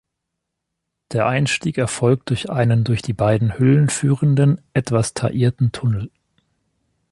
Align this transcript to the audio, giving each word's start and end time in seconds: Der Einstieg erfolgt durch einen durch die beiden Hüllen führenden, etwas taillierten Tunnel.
Der 1.11 1.27
Einstieg 1.27 1.77
erfolgt 1.77 2.31
durch 2.31 2.49
einen 2.49 2.83
durch 2.83 3.03
die 3.03 3.13
beiden 3.13 3.59
Hüllen 3.59 3.87
führenden, 3.87 4.59
etwas 4.73 5.13
taillierten 5.13 5.71
Tunnel. 5.73 6.09